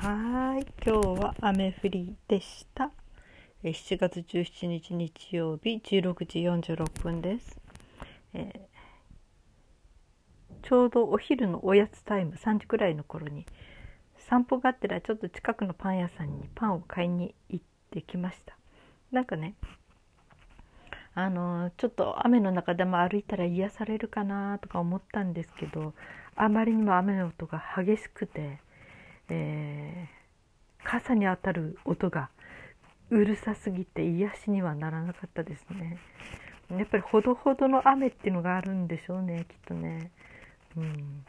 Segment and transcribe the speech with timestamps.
[0.00, 2.92] はい、今日は雨降りでした。
[3.64, 6.38] え7月17日日曜日16時
[6.76, 7.60] 46分です。
[8.32, 8.78] えー
[10.62, 13.44] ちょうどお昼のおやつタイム3時くらいの頃に
[14.18, 18.56] 散歩がてらちょっと近くのパン屋さんにパンを買いに行ってきました。
[19.10, 19.54] なんかね、
[21.16, 25.92] あのーちょっと雨の中でも歩いたら癒されるかなとか思ったんですけど、
[26.36, 28.60] あまりにも雨の音が激しくて。
[29.28, 30.18] えー
[30.84, 32.30] 傘に当たる音が
[33.10, 35.98] うるさすぎて癒しにはならなかったですね。
[36.70, 40.12] やっぱりほどほどの雨っていうのがあるんでしょうねきっとね。
[40.78, 41.24] うん。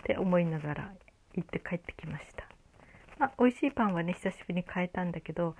[0.00, 0.92] って思いながら
[1.34, 2.48] 行って帰ってきました。
[3.18, 5.54] まあ美味しいパンはね久しぶりに買えたんだけど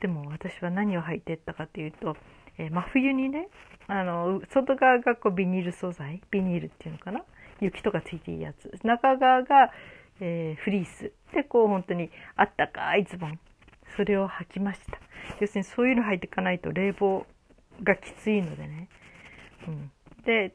[0.00, 2.16] でも私は何を履いてったかというと、
[2.58, 3.48] えー真冬にね
[3.88, 7.22] あの外側がこうビニール素材ビニールっていうのかな？
[7.60, 8.70] 雪とかついていいやつ。
[8.84, 9.72] 中側が
[10.20, 11.12] えーフリース。
[11.32, 13.38] でこう本当にあったかいズボン。
[13.96, 14.98] それを履きました。
[15.40, 17.26] 要するにそういうの履いていかないと冷房
[17.82, 18.88] がきついのでね、
[19.66, 19.90] うん、
[20.24, 20.54] で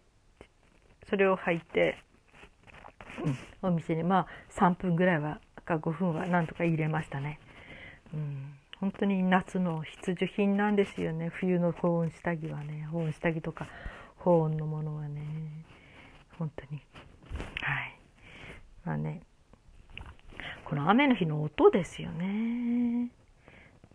[1.09, 1.97] それを履いて、
[3.61, 4.27] うん、お店にまあ
[4.59, 7.39] 3分ぐらいはか5分はなんとか入れましたね、
[8.13, 11.29] うん、本当に夏の必需品なんですよね。
[11.29, 12.87] 冬の保温下着はね。
[12.91, 13.67] 保温下着とか
[14.17, 15.21] 保温のものはね。
[16.37, 16.81] 本当に。
[17.61, 17.99] はい。
[18.83, 19.21] まあね。
[20.65, 23.11] この雨の日の音ですよね。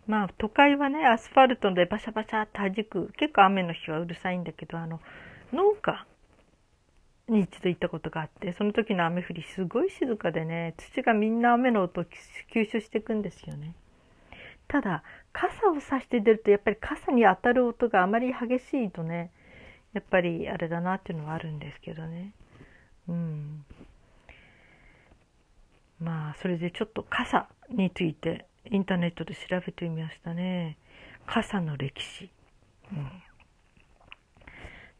[0.07, 4.99] まあ都会はねアスファルトでバシャバシャって弾く結構雨の日はうるさいんだけどあの
[5.53, 6.05] 農家
[7.27, 12.03] に一度行ったことがあってその時の雨降りすごい静かでね土がみんな雨の音を
[12.53, 13.75] 吸収していくんですよね。
[14.67, 19.31] ただ傘を差して出るとやっぱり傘に当たる音があまり激しいとね
[19.93, 22.33] やっぱりあれだなっていうのはあるんですけどね。
[23.09, 23.65] うん
[26.01, 30.77] まあそれでちょっと傘についてインターネットで調べてみましたね。
[31.27, 32.29] 傘の歴史、
[32.91, 33.11] うん、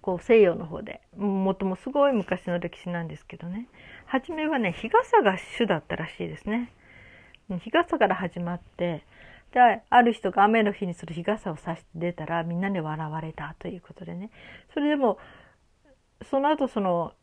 [0.01, 1.01] こう西洋の方で。
[1.17, 3.67] もともすごい昔の歴史なんですけどね。
[4.05, 6.71] 初めはね日傘が主だったらしいですね。
[7.49, 9.03] うん日傘から始まって
[9.51, 14.29] である人が雨の日にその日傘を差して出たらみんなで笑われたということでね。
[14.73, 15.17] それでも
[16.29, 17.13] その後その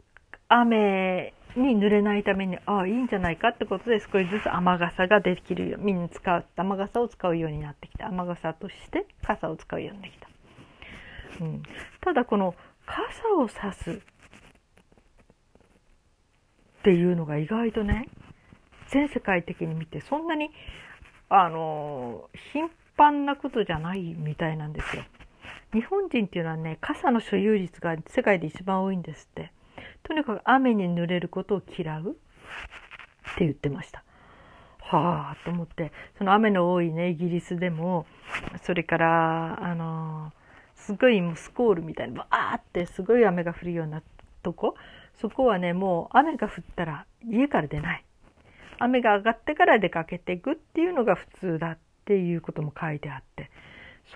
[0.48, 8.08] 雨に濡れないためにああいいんじゃないかってことで少しずつ雨傘ができるようみんな使う雨傘を使うようになってきた。
[8.08, 11.62] 雨傘として傘を使うようになってきた、うん、
[12.00, 12.54] ただこの
[12.86, 13.94] 傘を差すっ
[16.82, 18.08] ていうのが意外とね
[18.88, 20.50] 全世界的に見てそんなに
[21.28, 25.04] あの頻繁なことじゃないみたいなんですよ。
[25.74, 29.52] 日本人っていうのはね傘の所有率が世界で一番多いんですって。
[30.02, 32.10] とにかく雨に濡れることを嫌う？
[32.10, 32.14] っ
[33.36, 34.04] て言ってました。
[34.80, 35.92] はあと思って。
[36.16, 38.06] その雨の多いねイギリスでも
[38.62, 40.32] それからあの
[40.74, 44.02] すごいもうスコールみたいなバーってすごい雨が降るような
[44.42, 44.74] とこ。
[45.20, 48.04] そこはねもう雨が降ったら家から出ない。
[48.78, 53.50] 雨が上がってから出かけていくっていうのが普通だっていうことも書いてあって。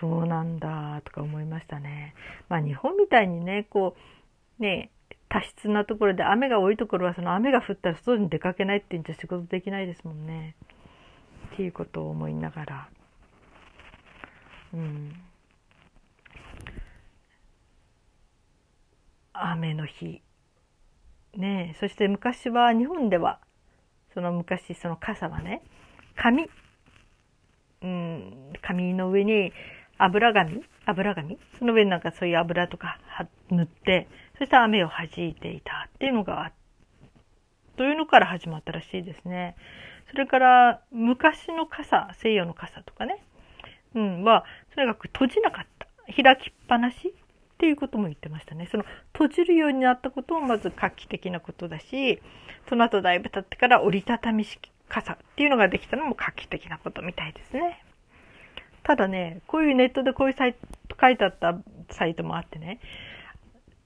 [0.00, 2.14] そうなんだとか思いましたね。
[2.48, 3.94] まあ日本みたいにねこ
[4.58, 4.90] うね
[5.32, 10.54] 多湿なところで雨が多いところはその雨が降ったら外に出かけないってんじゃ仕事できないですもんね。
[11.54, 12.88] っていうことを思いながら。
[14.74, 15.14] うん。
[19.32, 20.20] 雨の日。
[21.34, 23.40] ねそして昔は日本では
[24.12, 25.62] その昔その傘はね
[26.14, 26.50] 紙、
[27.80, 29.50] うん、紙の上に
[29.96, 32.98] 油紙油紙その上になんかそういう油とか
[33.50, 36.52] 塗ってそして雨を弾いていたっていうのが
[37.76, 39.56] というのから始まったらしいですね。
[40.10, 43.22] それから昔の傘西洋の傘とかね、
[43.94, 44.44] うん、は
[44.74, 45.86] とにかく閉じなかった
[46.22, 48.68] 開きっぱなしっていうことも言ってましたね。
[48.70, 52.20] その閉じるようになったこともまず画期的なことだし
[52.68, 57.82] その後だいぶ経ってから折りたたみ式傘っていうのができたのも画期的なことみたいですね。
[58.82, 60.54] ただね、こういうネットでこういうサイ
[60.88, 61.56] ト書いてあった
[61.90, 62.80] サイトもあってね、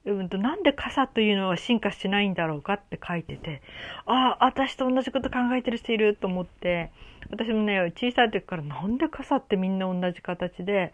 [0.06, 3.62] うんと、なんで傘というのは進化しないんだろうかって書いてて、
[4.06, 6.92] ああ、私と同じこと考えてる人いると思って、
[7.30, 10.92] 私もね、小さい時からなんで傘ってみんな同じ形で、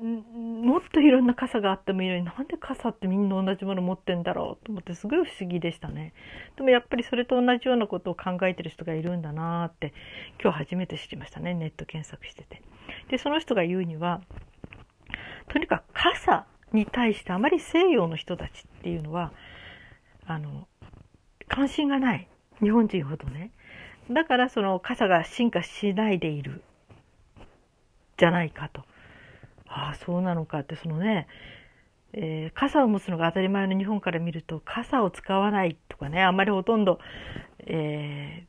[0.00, 6.12] もっといろんな傘があってもいいのになんで傘ってみんな同じもの持ってんだろうと思ってすごい不思議でしたね。
[6.56, 9.94] でもやっぱりそれと同じようなことを考えてる人がいるんだなって
[10.42, 12.62] 今日初めて知りましたねネット検索してて。
[13.08, 14.20] でその人が言うには
[15.48, 19.32] とにかく傘に対してあまり西洋の人たちっていうのは
[20.26, 20.66] あの
[21.48, 22.28] 関心がない。
[22.60, 23.50] 日本人ほどね。
[24.10, 26.62] だからその傘が進化しないでいる。
[28.16, 28.82] じゃないかと。
[29.66, 30.76] ああそうなのかって。
[30.76, 31.26] そのね、
[32.16, 37.00] えー、傘を持つのが当たり前の日本から見ると傘を使わないとかねあんまりほとんど、
[37.66, 38.46] え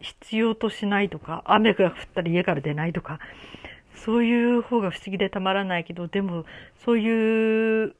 [0.00, 3.20] ー、必要としないとか雨が降ったら家から出ないとか
[3.96, 6.44] そういう方が不思議でたまらないけどでも
[6.84, 7.94] そういう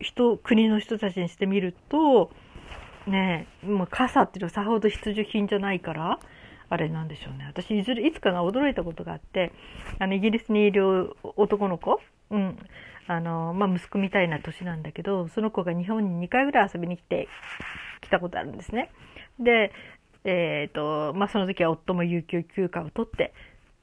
[0.00, 2.30] 人国の人たちにしてみると
[3.06, 6.20] ねもう傘っていうのはさほど必需品じゃないから
[6.70, 9.52] あれなんでしょうね私いずれいつかな驚いたことがあって
[9.98, 12.00] あのイギリスにいる男の子、
[12.30, 12.58] うん
[13.06, 17.26] あのまあ、息子みたいな年なんだけどその子が日本に2回ぐらい遊びに来て
[18.02, 18.92] 来たことあるんですね。
[19.40, 19.72] で、
[20.24, 23.32] えーとまあ、その時は夫も有給休暇を取って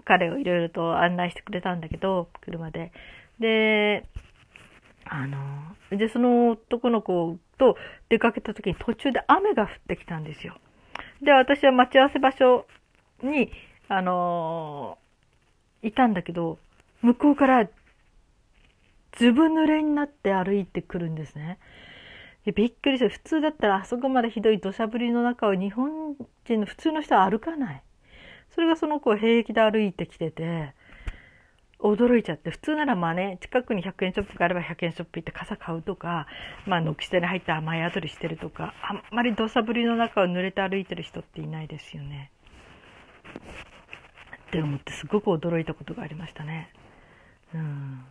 [0.06, 2.92] 彼をいろいろと案内してくれたんだけど車で。
[3.40, 4.08] で
[5.08, 5.38] あの
[5.92, 7.78] でその男の子と
[8.10, 10.58] 出かけた時に途中で雨が降ってきたんですよ。
[11.22, 12.66] で私は待ち合わせ場所
[13.22, 13.52] に
[13.88, 14.98] あの
[15.84, 16.58] いたんだけど
[17.02, 17.70] 向こうから
[19.18, 21.60] ずぶ濡れになって歩いてくるんですね。
[22.46, 26.16] でびっくりした普通だったらあそこまでひどい土砂降りの中を日本
[26.46, 27.84] 人の普通の人は歩かない。
[28.56, 30.74] それがその子平気で歩いてきてて
[31.80, 36.26] 驚いちゃって普通ならまあね近くに100円ショップがあれば100円ショップ行って傘買うとか
[36.66, 42.32] まあ軒下に入って雨宿りしてるとかあんまり土砂降りの中を濡れて歩いてる人っていないですよね。
[44.48, 46.72] って思ってすごく驚いたことがありましたね。
[47.54, 48.06] うん、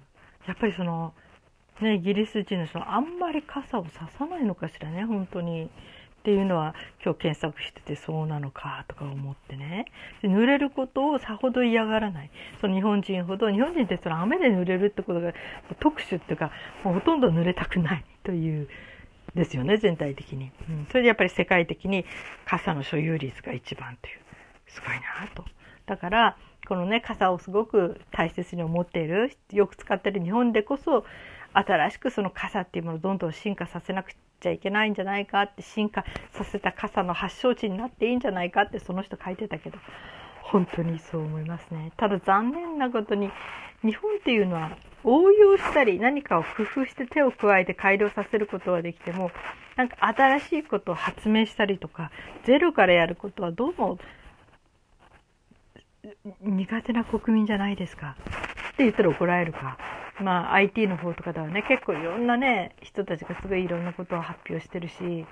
[0.47, 1.15] やっぱりその
[1.81, 5.71] ねイギリス人の人はあんまり傘をささないのかしらね本当に。
[6.25, 6.75] っていうのは
[7.05, 9.85] 今日検索しててそうなのかとか思ってね。
[10.23, 12.31] で濡れることをさほど嫌がらない。
[12.63, 15.35] その日本人ほど日本人ってその雨で濡れるってことが
[15.81, 16.51] 特殊っていうか
[16.83, 18.05] もうほとんど濡れたくない。
[18.23, 18.69] という
[19.35, 22.07] ですよね全体的に、うん、それでやっぱり世界的に
[22.47, 24.21] 傘の所有率が一番という。
[24.69, 25.45] すごいなと。
[25.85, 26.37] だから
[26.67, 31.05] このね傘をすごく大切に思っているよく使ってる日本でこそ
[31.53, 39.79] 新しくその傘っていうものをどんどん進化させなくちゃいけないんじゃないかって進化させた傘の発祥地になっていいんじゃないかってその人書いてたけど
[40.43, 41.93] 本当にそう思いますね。
[41.97, 43.31] ただ残念なことに
[43.83, 49.31] 日本っていうのは応用したり何かを工夫して手を加えて改良させることはできても
[49.77, 52.11] なんか新しいことを発明したりとか
[52.45, 53.99] ゼロからやることはどうも
[56.43, 58.17] 苦手な国民じゃないですか。
[58.75, 59.79] って言ったら怒られるか。
[60.21, 65.27] まあ IT の方とかではね結構いろんなね人たちがすごいいろんなことを発表してるし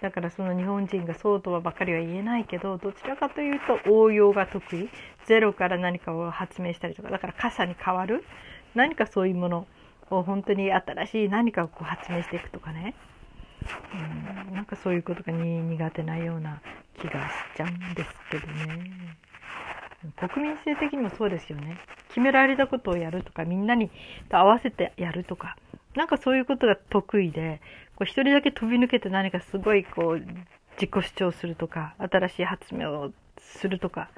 [0.00, 4.88] だからその日本人がそうとはばかりは言えないけどどちらかというと応用が得意
[5.26, 8.24] ゼロから何かを発明したりとかだから傘に変わる
[8.74, 9.66] 何かそういうもの
[10.10, 12.94] を本当に新しい何かをこう発明していくとかね
[13.94, 16.60] うんなんかそういうことが苦手なような
[16.98, 19.16] 気がしちゃうんですけどね。
[20.16, 21.78] 国民性的にもそうですよね。
[22.08, 23.90] 決められたことをやるとかみんなに
[24.28, 25.56] と合わせてやるとか。
[25.94, 27.60] なんかそういうことが得意で
[27.96, 30.20] こう一人だけ飛び抜けて何かすごいこう
[30.80, 34.08] 自己主張するとか新しい発明をするとか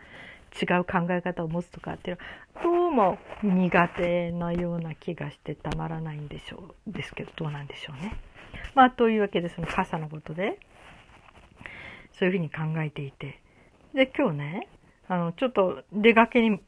[0.60, 2.18] 違う考え方を持つとかっていう
[2.54, 8.16] のはどうも苦手なような気がしてたまらないんでしょうですけどどうなんでしょうね。
[8.76, 10.60] まあというわけでその傘のことで
[12.12, 13.40] そういうふうに考えていて。
[13.94, 14.68] で今日ね
[15.08, 16.60] あの、ちょっと出かけに、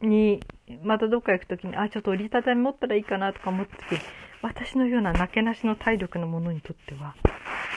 [0.00, 0.40] に、
[0.82, 3.98] またどっか行くときに、あ、ちょっと折りたたみ持ったらいいかなとか思ったときに、
[4.42, 7.14] 私のようななけなしの体力のものにとっては、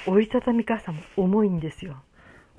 [0.07, 1.97] 折りたたみ傘も重いんですよ。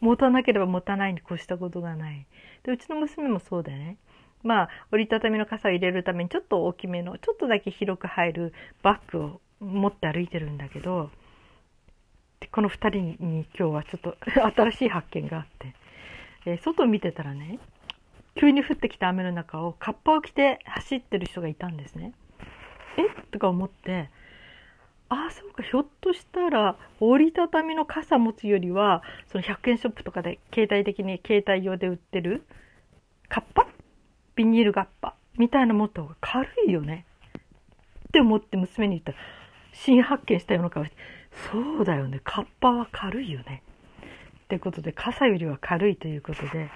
[0.01, 2.27] 持たなければ持たないに越したことがない。
[2.63, 3.97] で、うちの娘もそうでね。
[4.43, 11.11] まあ、折りたたみの傘を入れるためにちょっと大きめの、ちょっとだけ広く入るバッグを持って歩いてるんだけど、
[12.53, 14.17] この2人に今日はちょっと
[14.55, 15.75] 新しい発見があって、
[16.47, 17.59] え外見てたらね
[18.37, 22.13] 急に降ってきた雨の中をカッパを着て走ってる人がいたんですね。
[22.97, 23.03] え？
[23.31, 24.11] とか思って
[25.09, 32.45] ああそうかひょっとしたら折りたたみの傘持つよりはその100円ショップとかで携帯的に携帯用で売ってる
[33.29, 33.67] カッパ
[34.35, 37.07] ビニールガッパみたいな持った方が軽いよね。
[38.09, 39.19] って思って娘に言ったら
[39.73, 40.97] 新発見したような顔して
[41.53, 43.63] そうだよねカッパは軽いよね。
[44.47, 46.71] ってことで傘よりは軽いということで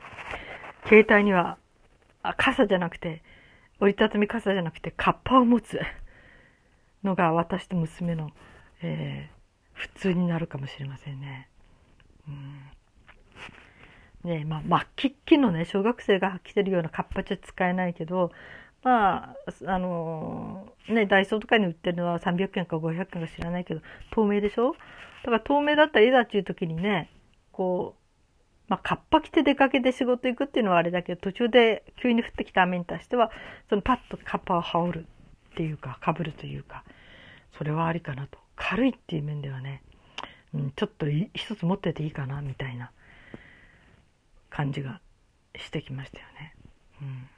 [0.87, 1.57] 携帯には
[2.25, 3.23] あ傘じゃなくて
[3.79, 5.79] 折りたたみ傘じゃなくてカッパを持つ
[7.05, 8.31] のが私と娘の、
[8.83, 11.49] えー、普通になるかもしれませんね。
[12.29, 12.61] うん
[14.25, 18.33] ねまあ、末期のね小学生が着てるようなカッパじゃ使えないけど
[18.83, 19.37] まあ
[19.67, 24.75] あのー、ねダイソーとかに売ってるのは300円か500円か知らないけど透明でしょ？
[25.23, 27.09] だから透明だったらいざっていう時にね
[27.53, 28.01] こう
[28.71, 33.33] まあ、カッパ着て出かけて仕事行くっていうのはあれだけど、途中で急に降ってきた雨に対しては、
[33.69, 35.07] そのパッとカッパを羽織る
[35.53, 36.85] っていうか、被るというか、
[37.59, 38.39] それはありかなと。
[38.55, 39.83] 軽いっていう面ではね、
[40.55, 42.93] うん、ちょっと一つ持ってていいかな、みたいな
[44.51, 45.01] 感じが
[45.57, 46.55] してきましたよね。
[47.03, 47.29] うん。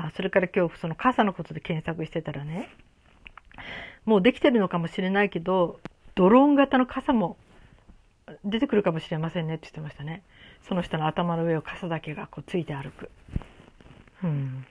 [0.00, 2.68] あ、それから今日その傘のことで検索してたらね、
[4.04, 5.80] もうできてるのかもしれないけど、
[6.14, 7.38] ドローン型の傘も
[8.44, 10.22] 出てくるかもしれませんねって言ってましたね。
[10.68, 13.10] その人の頭の上を傘だけがこうついて歩く。
[14.22, 14.66] うん。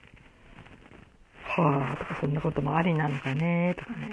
[1.42, 4.10] はあとかそんなこともありなのかねとかね、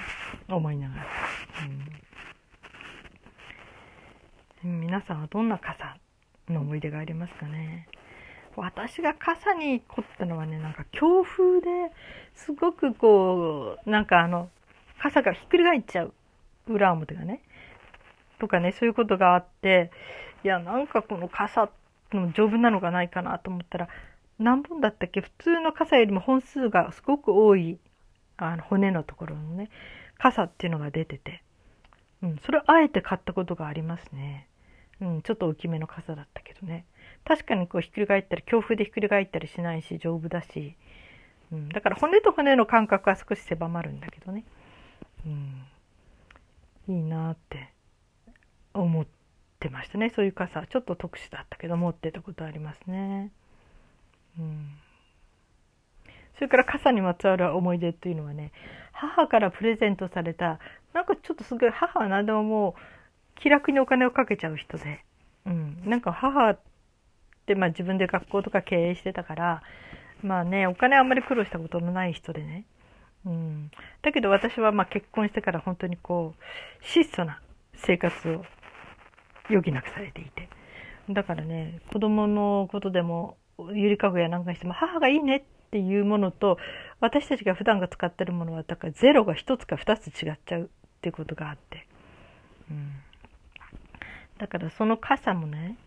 [0.47, 1.05] 思いながら。
[4.63, 5.97] うん、皆さんはどんな傘
[6.47, 7.87] の思い出がありますかね
[8.55, 11.67] 私が傘に凝ったのはね、なんか強風で
[12.35, 14.49] すごくこう、なんかあの、
[14.99, 16.13] 傘がひっくり返っちゃう。
[16.67, 17.41] 裏表がね。
[18.41, 19.91] とかね、そういうことがあって、
[20.43, 21.69] いや、なんかこの傘
[22.11, 23.87] の丈夫なのがないかなと思ったら、
[24.39, 25.21] 何本だったっけ？
[25.21, 27.77] 普通の傘よりも本数がすごく多い、
[28.37, 29.69] あの、骨のところのね、
[30.17, 31.43] 傘っていうのが出てて、
[32.23, 34.47] うん、それあえて買ったことがありますね。
[34.99, 36.85] うん、ちょっと大きめの傘だったけどね。
[37.23, 40.75] 確かにこうひっくり返ったり、強風でひっくり返ったりしないし、丈夫だし、
[41.51, 44.43] うん、だから骨と骨の感覚は少し狭まるんだけどね。
[45.27, 47.73] うん、いいなって
[48.73, 49.05] 思っ
[49.59, 50.11] てましたね。
[50.15, 53.31] そういう傘ちょっと特殊だったけど持ってたことありますね。
[54.39, 54.77] うん、
[56.35, 58.51] それから傘にまつわる思い出っていうのはね
[58.91, 60.59] 母からプレゼントされた
[60.93, 62.81] なんかちょっとすごい母は何でももう
[63.39, 65.03] 気楽にお金をかけちゃう人で、
[65.45, 66.59] うん、なんか母っ
[67.45, 69.63] てまあ自分で学校とか経営してたから
[70.23, 72.65] まあねお金あんまり苦労したことのない人でね、
[73.25, 77.41] うん、だけど私はまあ結婚してから本当にこう質素な
[77.75, 78.45] 生活を
[79.49, 80.49] 余儀なくされていて。
[81.09, 83.37] だからね、子供のことでも、
[83.73, 86.57] ゆりかごやなんかにしても、母がいいねっていうものと、
[86.99, 90.67] 私たちが普段が使ってるものは、だからゼロが一つか二つ違っちゃうっ
[91.01, 91.87] ていうことがあって。
[92.69, 92.91] うん。
[94.37, 95.77] だからその傘もね、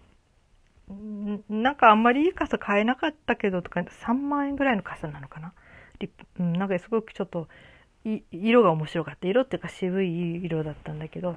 [1.49, 5.53] なんかあんまりいい傘買えなかったけどとか、3万円ぐらいの傘なのかな。
[6.39, 7.49] うん、なんかすごくちょっと、
[8.31, 9.27] 色が面白かった。
[9.27, 11.37] 色っていうか渋い色だったんだけど、は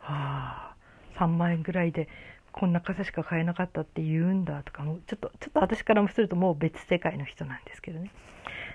[0.00, 0.71] あ、
[1.18, 2.08] 3万円ぐらいで
[2.52, 8.10] こんな傘しか買えなかったって言うんだとかもちょっとちょっと私からもするともう別世界の人なんですけどね。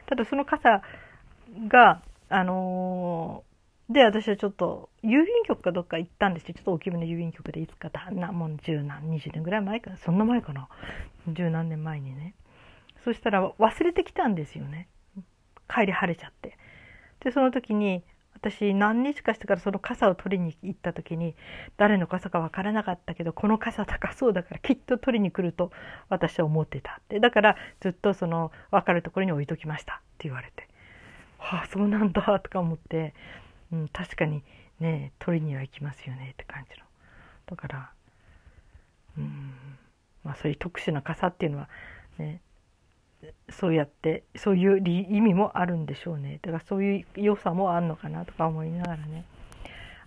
[0.08, 0.82] ただその傘
[1.68, 10.68] があのー、で私はちょっと郵便局かどっか行ったんですよちょっと大きめの郵便局でいつかだなもう十何20年ぐらい前かなそんな前かな。
[11.28, 12.36] 十何年前にね。
[13.04, 14.90] そしたら忘れてきたんですよね。
[15.70, 16.58] 帰り晴れちゃって。
[17.24, 18.04] でその時に
[18.38, 21.36] 私何日かしてからその傘を取りに行った時に
[21.76, 25.72] 誰の傘か分からなかったけどこの傘高そうだからきっと取りに来ると
[26.10, 27.20] 私は思ってたって。
[27.20, 30.68] だからずっとその分かるところに置いときましたって言われて。
[31.40, 33.14] はあそうなんだとか思って、
[33.72, 34.44] うん、確かに
[34.80, 36.86] ね取りには行きますよねって感じの。
[37.48, 37.92] だから
[39.18, 39.54] うん
[40.24, 41.70] まあそういう特殊な傘っていうのは
[42.18, 42.42] ね
[43.50, 46.40] そうやってそういう意味もあるんでしょうね。
[46.42, 49.26] だからそういう良さもあるのかなとか思いながらね。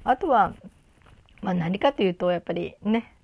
[0.05, 0.55] あとは、
[1.43, 3.15] まあ、何かというとやっぱりね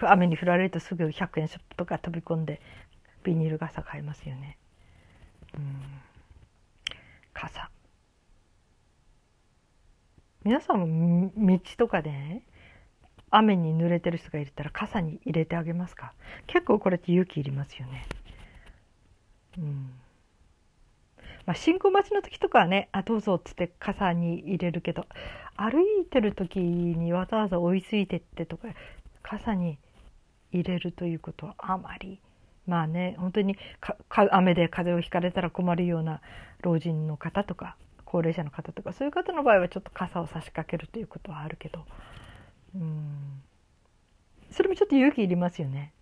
[0.00, 2.60] 雨に降られるとすぐ100円ショップとか飛び込んで
[3.24, 4.58] ビニール傘買いますよね。
[5.54, 5.82] うん。
[7.32, 7.70] 傘。
[10.44, 12.42] 皆さんも道とかで、ね、
[13.30, 16.12] 雨に濡れてる人がいたら傘に入れてあげますか？
[16.46, 18.06] 結構これって勇気いりますよね。
[19.58, 19.90] うん。
[21.46, 25.06] まあ、信号待ちの時とかはね、あ、どうぞっつって傘に入れるけど、
[25.56, 28.68] 歩いてる時にわざわざ追いついてってとか、
[29.22, 29.78] 傘に
[30.52, 32.20] 入れるということはあまり、
[32.66, 33.56] まあね、本当に
[34.30, 36.20] 雨で風邪をひかれたら困るような
[36.62, 41.84] 老人の方とか、高齢者の方とか、そういう方の場合はちょっと傘を差し掛けるということはあるけど、
[42.74, 43.42] うん、
[44.50, 45.92] それもちょっと勇気いりますよね。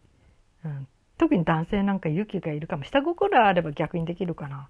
[0.64, 2.84] うん、特に男性なんか勇気がいるかも。
[2.84, 4.68] 下心あれば逆にできるかな。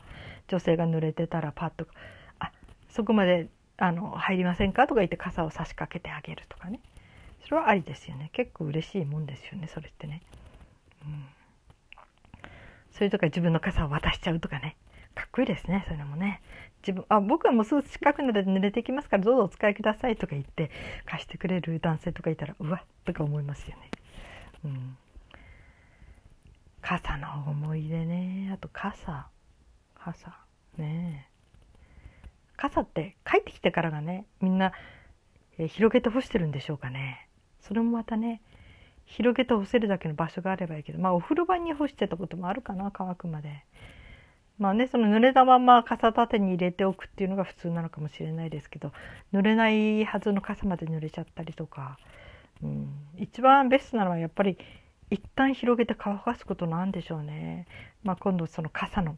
[0.48, 1.86] 女性が濡れてたらパッと
[2.38, 2.52] 「あ
[2.88, 3.48] そこまで
[3.78, 6.80] あの入りませんか?」とか言って傘を差し掛けてあげるとかね。
[7.44, 8.30] それはありですよね。
[8.32, 10.22] 結構嬉しいもんですよねそれってね。
[11.04, 11.24] うん。
[12.92, 14.76] それとか自分の傘を渡しちゃうとかね。
[15.14, 16.40] かっこいいですねそれもね。
[16.82, 20.70] 自分あ僕はもうすぐ近くなので濡れていきますからどうぞお使いくださいとか言って
[21.06, 23.90] 貸してくれる男性とかいたらうわっとか思いますよね。
[24.64, 24.96] うん。
[26.86, 28.50] 傘の思い出ね。
[28.52, 29.28] あと傘。
[29.94, 30.36] 傘。
[30.76, 31.30] ね
[32.58, 34.72] 傘って帰ってきてからがねみんな、
[35.56, 37.30] えー、広げて干してるんでしょうかね。
[37.62, 38.42] それもまたね
[39.06, 43.64] 広げて干せるだけの場所があればいいけどまあお風呂場に干してたこともあるかな乾くまで。
[44.58, 48.92] まあねその濡れたまま傘立てに入れておくっていうのが普通なのかもしれないですけど
[49.32, 51.98] 濡れないはずの傘まで濡れちゃったりとか、
[52.62, 54.56] うん、一番ベストなのはやっぱり
[55.10, 57.66] 一旦広げて乾かすことなんでしょうね。
[58.02, 59.16] まあ、今度その傘の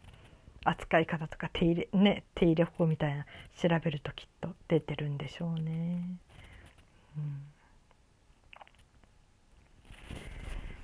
[0.65, 3.25] 扱い方とか手入れね手入れ法みたいな
[3.57, 6.19] 調べるときっと出てるんでしょうね。
[7.17, 7.47] うん、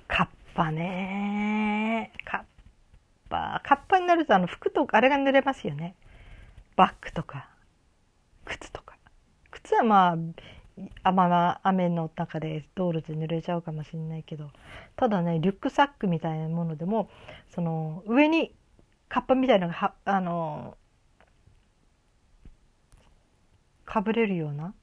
[0.07, 2.43] カッパねカッ
[3.29, 5.95] パカッパになるとあの服とかあれが濡れますよね。
[6.75, 7.49] バッグとか
[8.45, 8.97] 靴とか
[9.51, 10.17] 靴はまあ
[11.03, 14.49] 雨雨の中で道路で濡れちゃうかもしれないけど
[14.95, 17.09] ただねリュックサックみたいなものでも
[17.53, 18.53] その上に
[19.09, 20.77] カッパみたいなのがはあの
[23.85, 24.73] かぶれるような、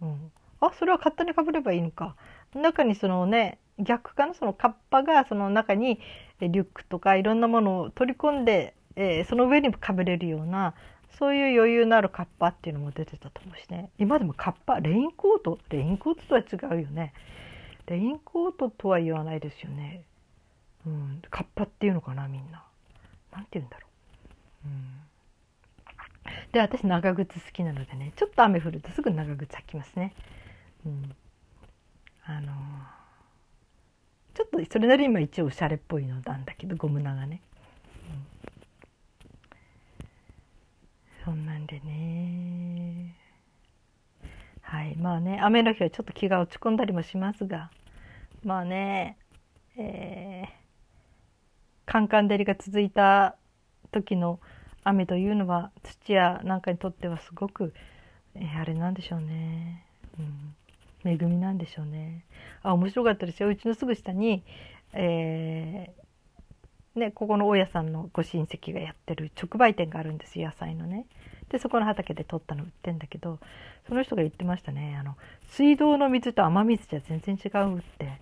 [0.00, 2.16] うん、あそれは勝手にかぶればいいのか。
[2.54, 4.34] 中にそのね逆かな？
[4.34, 5.98] そのカッパがその中に
[6.40, 10.74] リュックとかいろんなものを取り込んで、えー、その上にかぶれるような
[11.18, 13.90] そういう余裕のあるカッパっていうのも出てたと思うしね。
[13.98, 17.12] 今でもカッパレインコートレインコートとは違うよね。
[17.86, 20.04] レインコートとは言わないですよね。
[20.86, 21.22] うん。
[21.30, 22.64] カッパっていうのかなみんな。
[23.32, 23.86] 何て言うんだろ
[24.64, 24.68] う。
[24.68, 24.72] うん、
[26.52, 30.14] で私長靴好きなのでねちょっと雨降るとすぐ長靴履きますね。
[30.86, 31.16] うん、
[32.24, 32.52] あの
[34.34, 37.40] ちょっとそれなりに一応おしゃれっぽいのなんだけどゴム長ね。
[38.08, 38.26] うん、
[41.24, 43.16] そんなんでね。
[44.60, 44.96] はい。
[44.96, 47.70] まあね雨の日はちょっと気が落ち込んだりもしますが。
[48.44, 49.16] まあね
[49.76, 50.62] えー
[51.86, 53.36] カンカン照りが続いた
[53.90, 54.40] 時の
[54.84, 57.74] 雨というのは土やなんかにとってはすごく、
[58.34, 59.84] えー、あれなんでしょうね、
[61.04, 62.24] うん、恵みなんでしょうね。
[62.62, 63.48] あ面白かったですよ。
[63.48, 64.42] うちのすぐ下に、
[64.94, 66.02] えー、
[66.94, 71.06] ね、ここの大家さんのご親戚がやってる直売店があるんです野菜のね。
[71.48, 73.38] でそこの畑で取ったの売ってんだけど
[73.86, 74.96] その人が言ってましたね。
[74.98, 75.16] あの
[75.50, 78.20] 水道の水と雨水じゃ全然違うって。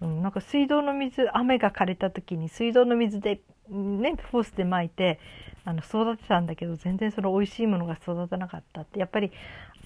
[0.00, 5.18] うん、なんか水道の水雨が枯れた時に水道の水でねホースで撒いて
[5.64, 9.00] あの育てたんだけど全然その美味しいものが育たなかったって。
[9.00, 9.32] やっぱり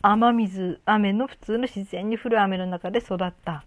[0.03, 3.65] 雨水雨の普通の自然に降る雨の中で育った。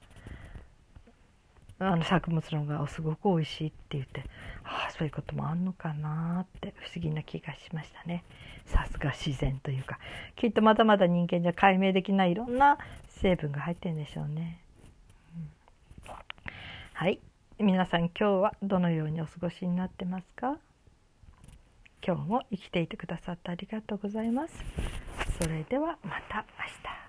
[1.78, 4.24] あの作物の方がすごく美味しいって言って
[4.64, 8.24] ああそういうこともあんのかなって不思議な気がしましたね。
[8.66, 10.00] さすが自然というか。
[10.36, 12.78] きっとまだまだ人間じゃ解明できないいろんな
[13.10, 14.62] 成分が入ってるんでしょうね。
[15.36, 16.12] うん。
[16.94, 17.20] はい。
[17.60, 20.58] 皆さん今日はどのようにお過ごしになってますか？
[22.06, 24.64] 今日も生きていてくださってありがとうございます。
[25.42, 27.05] それではまた明日。